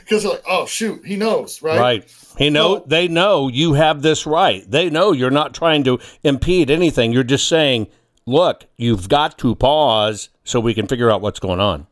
[0.03, 1.79] Because they're like, oh shoot, he knows, right?
[1.79, 2.15] Right.
[2.37, 4.69] He know so, they know you have this right.
[4.69, 7.13] They know you're not trying to impede anything.
[7.13, 7.87] You're just saying,
[8.25, 11.87] look, you've got to pause so we can figure out what's going on.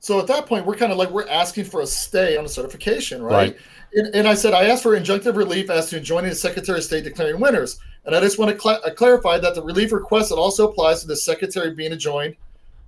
[0.00, 2.50] So at that point, we're kind of like we're asking for a stay on the
[2.50, 3.32] certification, right?
[3.32, 3.58] Right.
[3.94, 6.84] And, and I said I asked for injunctive relief as to enjoining the Secretary of
[6.84, 7.78] State declaring winners,
[8.08, 11.06] and I just want to cl- uh, clarify that the relief request also applies to
[11.06, 12.36] the Secretary being adjoined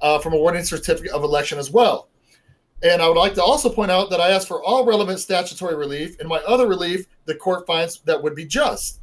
[0.01, 2.09] uh, from awarding certificate of election as well.
[2.83, 5.77] And I would like to also point out that I asked for all relevant statutory
[5.77, 9.01] relief, and my other relief the court finds that would be just,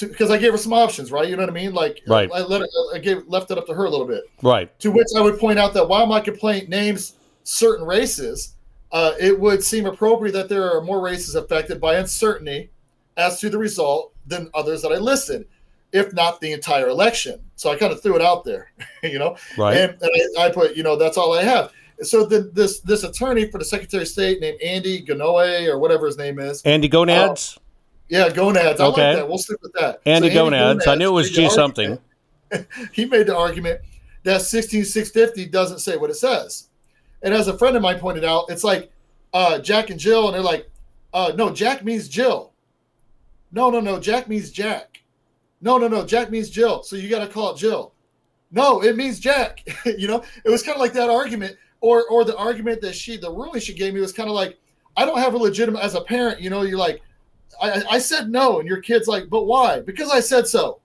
[0.00, 1.28] because I gave her some options, right?
[1.28, 1.74] You know what I mean?
[1.74, 2.30] Like, Right.
[2.32, 4.24] I let it, I gave left it up to her a little bit.
[4.42, 4.76] Right.
[4.80, 8.54] To which I would point out that while my complaint names certain races,
[8.90, 12.70] uh, it would seem appropriate that there are more races affected by uncertainty
[13.18, 15.46] as to the result than others that I listed,
[15.92, 17.40] if not the entire election.
[17.56, 18.72] So I kind of threw it out there,
[19.02, 19.36] you know.
[19.56, 19.76] Right.
[19.76, 21.72] And, and I, I put, you know, that's all I have.
[22.02, 26.06] So the, this this attorney for the Secretary of State named Andy Ganoe or whatever
[26.06, 27.58] his name is, Andy Gonads.
[28.08, 28.80] yeah, Gonads.
[28.80, 29.06] I Okay.
[29.08, 29.28] like that.
[29.28, 30.00] We'll stick with that.
[30.06, 30.86] Andy So Gonads.
[30.86, 31.98] I knew it was G something.
[32.92, 33.80] he made the argument
[34.22, 36.68] that 16650 doesn't say what it says.
[37.22, 38.92] And as a friend of mine pointed out, it's like
[39.34, 40.70] uh, Jack and Jill, and they're like,
[41.12, 42.52] uh, no, Jack means Jill.
[43.50, 45.02] No, no, no, Jack means Jack.
[45.60, 46.82] No, no, no, Jack means Jill.
[46.82, 47.92] So you got to call it Jill.
[48.50, 49.62] No, it means Jack.
[49.84, 53.16] you know, it was kind of like that argument, or or the argument that she,
[53.16, 54.58] the ruling she gave me was kind of like,
[54.96, 56.40] I don't have a legitimate as a parent.
[56.40, 57.02] You know, you're like,
[57.60, 59.80] I, I said no, and your kid's like, but why?
[59.80, 60.80] Because I said so.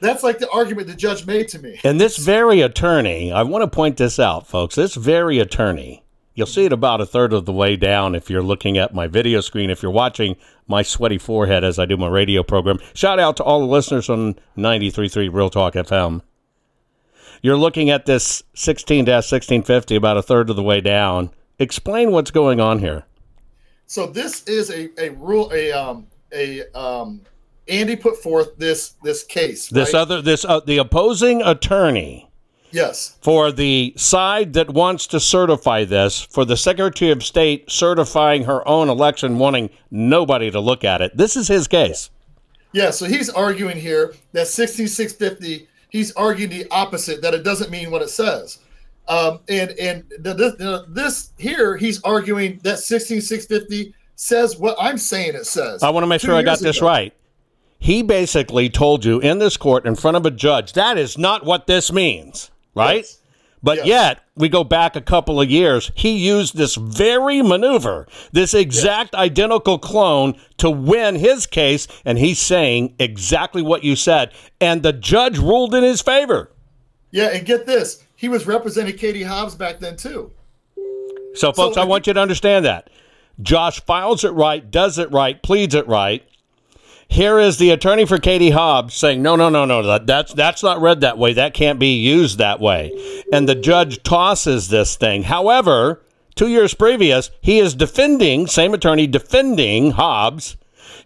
[0.00, 1.78] That's like the argument the judge made to me.
[1.84, 4.74] And this very attorney, I want to point this out, folks.
[4.74, 6.01] This very attorney,
[6.34, 9.06] you'll see it about a third of the way down if you're looking at my
[9.06, 12.78] video screen, if you're watching my sweaty forehead as I do my radio program.
[12.94, 16.22] Shout out to all the listeners on 93.3 Real Talk FM.
[17.42, 21.30] You're looking at this 16 1650 about a third of the way down.
[21.58, 23.04] Explain what's going on here.
[23.86, 27.22] So this is a a rule a um a um
[27.68, 29.68] Andy put forth this this case.
[29.68, 30.00] This right?
[30.00, 32.31] other, this, uh, the opposing attorney
[32.72, 33.16] yes.
[33.20, 38.66] for the side that wants to certify this, for the Secretary of State certifying her
[38.66, 41.16] own election, wanting nobody to look at it.
[41.16, 42.10] This is his case.
[42.72, 47.90] Yeah, so he's arguing here that 16650, he's arguing the opposite, that it doesn't mean
[47.90, 48.58] what it says.
[49.08, 54.98] Um, and and the, this, the, this here, he's arguing that 16650 says what I'm
[54.98, 55.82] saying it says.
[55.82, 57.12] I want to make Two sure I got years this right.
[57.78, 61.44] He basically told you in this court in front of a judge that is not
[61.44, 62.96] what this means, right?
[62.98, 63.18] Yes.
[63.64, 63.86] But Yes.
[63.86, 69.14] yet, we go back a couple of years, he used this very maneuver, this exact
[69.14, 74.32] identical clone to win his case, and he's saying exactly what you said.
[74.60, 76.50] And the judge ruled in his favor.
[77.12, 80.32] Yeah, and get this, he was representing Katie Hobbs back then too.
[81.34, 82.90] So, folks, I want you to understand that.
[83.40, 86.22] Josh files it right, does it right, pleads it right.
[87.12, 90.62] Here is the attorney for Katie Hobbs saying, "No, no, no, no, that, that's that's
[90.62, 91.34] not read that way.
[91.34, 92.90] That can't be used that way."
[93.30, 95.24] And the judge tosses this thing.
[95.24, 96.02] However,
[96.36, 100.56] two years previous, he is defending same attorney defending Hobbs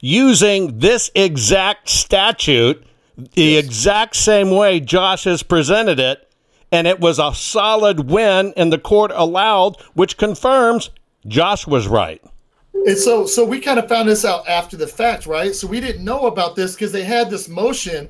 [0.01, 2.87] using this exact statute,
[3.35, 6.31] the exact same way Josh has presented it,
[6.71, 10.91] and it was a solid win, and the court allowed, which confirms
[11.27, 12.23] Josh was right.
[12.87, 15.53] And so, so we kind of found this out after the fact, right?
[15.53, 18.09] So we didn't know about this because they had this motion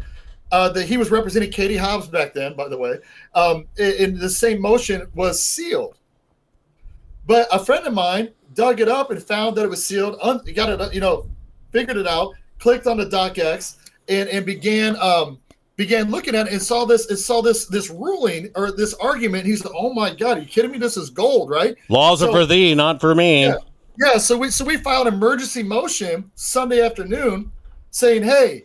[0.52, 2.98] uh, that he was representing Katie Hobbs back then, by the way.
[3.34, 5.96] Um, and, the same motion was sealed.
[7.26, 10.18] But a friend of mine dug it up and found that it was sealed.
[10.22, 11.28] Un- got it, you know,
[11.72, 12.34] figured it out.
[12.58, 13.76] Clicked on the DocX
[14.08, 15.38] and and began um,
[15.76, 19.44] began looking at it and saw this and saw this this ruling or this argument.
[19.44, 20.78] He's like, "Oh my God, are you kidding me?
[20.78, 23.46] This is gold, right?" Laws are for thee, not for me.
[23.46, 23.56] Yeah.
[23.98, 27.52] Yeah, so we so we filed an emergency motion Sunday afternoon
[27.90, 28.64] saying, "Hey,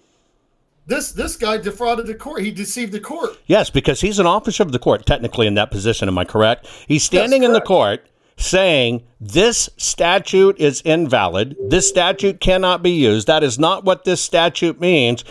[0.88, 2.41] this this guy defrauded the court.
[2.41, 5.71] He deceived the court." Yes, because he's an officer of the court, technically in that
[5.71, 6.07] position.
[6.07, 6.67] Am I correct?
[6.88, 8.07] He's standing in the court
[8.38, 11.55] saying this statute is invalid.
[11.69, 13.27] This statute cannot be used.
[13.27, 15.23] That is not what this statute means.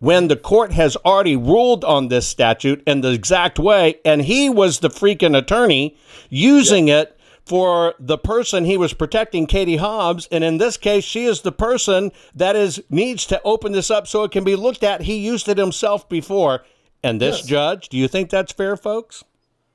[0.00, 4.50] When the court has already ruled on this statute in the exact way, and he
[4.50, 5.96] was the freaking attorney
[6.28, 7.13] using it
[7.46, 11.52] for the person he was protecting, Katie Hobbs, and in this case, she is the
[11.52, 15.02] person that is needs to open this up so it can be looked at.
[15.02, 16.64] He used it himself before,
[17.02, 17.46] and this Yes.
[17.46, 19.24] judge, do you think that's fair, folks?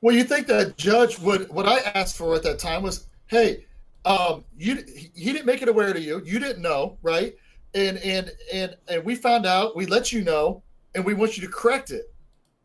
[0.01, 1.49] Well, you think that judge would?
[1.49, 3.65] What I asked for at that time was, "Hey,
[4.05, 6.21] um, you he didn't make it aware to you.
[6.25, 7.35] You didn't know, right?
[7.75, 9.75] And and and and we found out.
[9.75, 10.63] We let you know,
[10.95, 12.11] and we want you to correct it.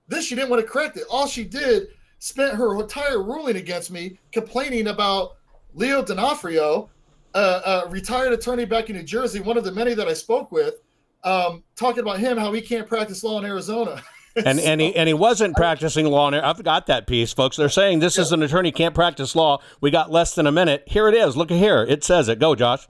[0.09, 1.05] This she didn't want to correct it.
[1.11, 1.89] All she did
[2.25, 5.37] spent her entire ruling against me, complaining about
[5.75, 6.89] Leo Donofrio,
[7.35, 10.77] a, retired attorney back in New Jersey, one of the many that I spoke with,
[11.23, 14.03] um, talking about him how he can't practice law in Arizona.
[14.37, 16.27] And and he and he wasn't practicing law.
[16.27, 17.57] And I've got that piece, folks.
[17.57, 19.61] They're saying this is an attorney can't practice law.
[19.81, 20.83] We got less than a minute.
[20.89, 21.37] Here it is.
[21.37, 21.85] Look at here.
[21.85, 22.41] It says it.
[22.41, 22.89] Go, Josh.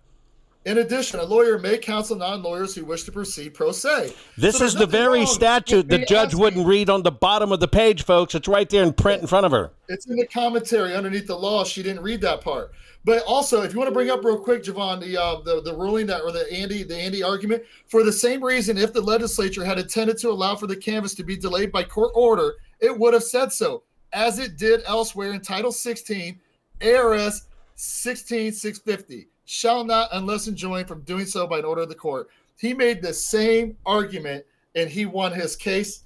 [0.65, 4.15] In addition, a lawyer may counsel non-lawyers who wish to proceed pro se.
[4.39, 7.61] This So is the very statute the judge asking- wouldn't read on the bottom of
[7.61, 8.35] the page, folks.
[8.35, 9.73] It's right there in print in front of her.
[9.89, 11.65] It's in the commentary underneath the law.
[11.65, 12.73] She didn't read that part.
[13.05, 15.75] But also, if you want to bring up real quick, Jovan, the uh, the the
[15.75, 19.63] ruling that or the Andy the Andy argument for the same reason, if the legislature
[19.63, 23.13] had intended to allow for the canvas to be delayed by court order, it would
[23.13, 23.83] have said so,
[24.15, 26.41] as it did elsewhere in Title 16,
[26.81, 27.43] ARS
[27.75, 32.29] 16650 shall not unless enjoined from doing so by an order of the court.
[32.57, 36.05] He made the same argument and he won his case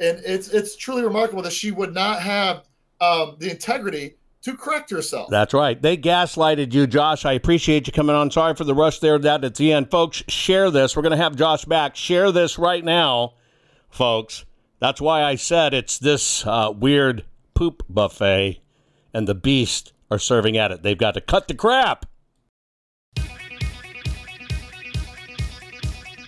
[0.00, 2.64] and it's it's truly remarkable that she would not have
[3.00, 5.30] um, the integrity to correct herself.
[5.30, 5.80] That's right.
[5.80, 7.24] They gaslighted you, Josh.
[7.24, 8.30] I appreciate you coming on.
[8.30, 9.18] Sorry for the rush there.
[9.18, 10.22] That at the end, folks.
[10.28, 10.94] Share this.
[10.94, 11.96] We're going to have Josh back.
[11.96, 13.34] Share this right now,
[13.88, 14.44] folks.
[14.80, 18.60] That's why I said it's this uh, weird poop buffet,
[19.14, 20.82] and the beast are serving at it.
[20.82, 22.04] They've got to cut the crap.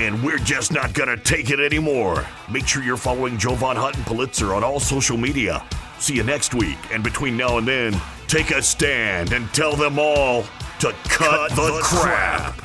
[0.00, 2.26] And we're just not gonna take it anymore.
[2.50, 5.62] Make sure you're following Jovan Hutton Pulitzer on all social media.
[5.98, 9.98] See you next week, and between now and then, take a stand and tell them
[9.98, 10.44] all
[10.78, 12.62] to cut, the, crap.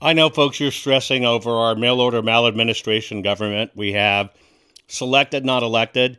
[0.00, 3.72] I know, folks, you're stressing over our mail order maladministration government.
[3.74, 4.30] We have
[4.86, 6.18] selected, not elected.